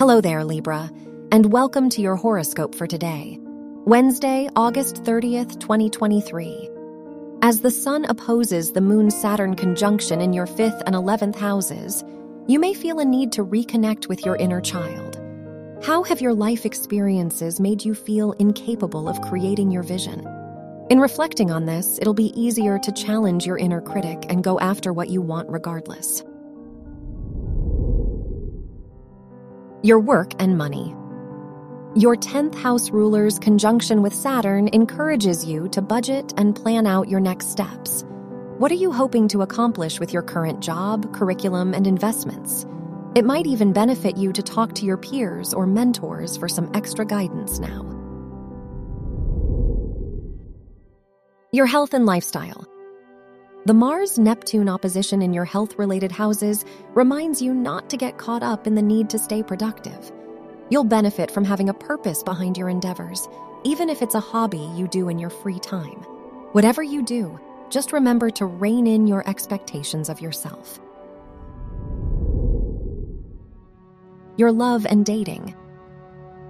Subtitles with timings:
[0.00, 0.90] Hello there, Libra,
[1.30, 3.36] and welcome to your horoscope for today,
[3.84, 6.70] Wednesday, August 30th, 2023.
[7.42, 12.02] As the Sun opposes the Moon Saturn conjunction in your 5th and 11th houses,
[12.46, 15.20] you may feel a need to reconnect with your inner child.
[15.84, 20.26] How have your life experiences made you feel incapable of creating your vision?
[20.88, 24.94] In reflecting on this, it'll be easier to challenge your inner critic and go after
[24.94, 26.24] what you want regardless.
[29.82, 30.94] Your work and money.
[31.94, 37.18] Your 10th house ruler's conjunction with Saturn encourages you to budget and plan out your
[37.18, 38.04] next steps.
[38.58, 42.66] What are you hoping to accomplish with your current job, curriculum, and investments?
[43.14, 47.06] It might even benefit you to talk to your peers or mentors for some extra
[47.06, 47.86] guidance now.
[51.52, 52.66] Your health and lifestyle.
[53.66, 58.42] The Mars Neptune opposition in your health related houses reminds you not to get caught
[58.42, 60.10] up in the need to stay productive.
[60.70, 63.28] You'll benefit from having a purpose behind your endeavors,
[63.64, 65.98] even if it's a hobby you do in your free time.
[66.52, 70.80] Whatever you do, just remember to rein in your expectations of yourself.
[74.38, 75.54] Your love and dating.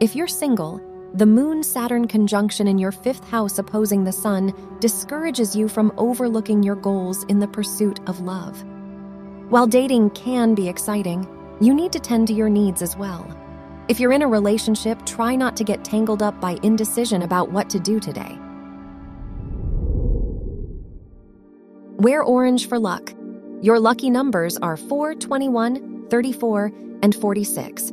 [0.00, 0.78] If you're single,
[1.14, 6.62] the Moon Saturn conjunction in your fifth house opposing the Sun discourages you from overlooking
[6.62, 8.62] your goals in the pursuit of love.
[9.48, 11.26] While dating can be exciting,
[11.60, 13.26] you need to tend to your needs as well.
[13.88, 17.70] If you're in a relationship, try not to get tangled up by indecision about what
[17.70, 18.38] to do today.
[21.96, 23.14] Wear orange for luck.
[23.62, 27.92] Your lucky numbers are 4, 21, 34, and 46.